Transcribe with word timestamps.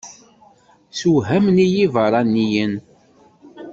Ssewhamen-iyi 0.91 1.79
ibeṛṛaniyen. 1.85 2.73